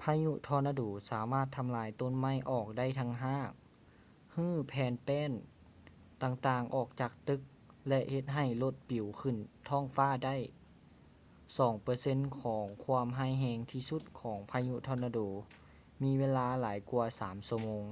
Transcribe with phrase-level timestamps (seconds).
[0.00, 3.50] ພາຍຸທໍນາໂດສາມາດທຳລາຍຕົ້ນໄມ້ອອກໄດ້ທັງຮາກ
[4.34, 5.32] ຮື້ແຜ່ນແປ້ນ
[6.22, 7.40] ຕ່າງໆອອກຈາກຕຶກ
[7.88, 9.36] ແລະ ເຮັດໃຫ້ລົດປິວຂື້ນ
[9.68, 10.36] ທ້ອງຟ້າໄດ້
[11.58, 15.20] ສອງເປີເຊັນຂອງຄວາມຮ້າຍແຮງທີ່ສຸດຂອງພາຍຸທໍນາໂດ
[16.02, 17.84] ມີເວລາຫຼາຍກວ່າສາມຊົ່ວໂມງ